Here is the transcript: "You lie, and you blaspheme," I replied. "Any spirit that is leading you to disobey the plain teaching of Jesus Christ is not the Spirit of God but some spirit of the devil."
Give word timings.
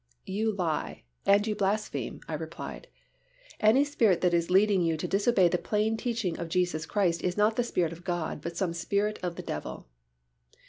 "You 0.25 0.51
lie, 0.53 1.03
and 1.27 1.45
you 1.45 1.53
blaspheme," 1.53 2.21
I 2.27 2.33
replied. 2.33 2.87
"Any 3.59 3.83
spirit 3.85 4.21
that 4.21 4.33
is 4.33 4.49
leading 4.49 4.81
you 4.81 4.97
to 4.97 5.07
disobey 5.07 5.47
the 5.47 5.59
plain 5.59 5.95
teaching 5.95 6.39
of 6.39 6.49
Jesus 6.49 6.87
Christ 6.87 7.21
is 7.21 7.37
not 7.37 7.55
the 7.55 7.63
Spirit 7.63 7.93
of 7.93 8.03
God 8.03 8.41
but 8.41 8.57
some 8.57 8.73
spirit 8.73 9.19
of 9.21 9.35
the 9.35 9.43
devil." 9.43 9.85